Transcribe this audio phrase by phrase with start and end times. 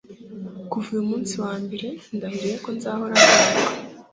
[0.69, 3.65] kuva uyu munsi wa mbere, ndahiriye ko nzahora nibuka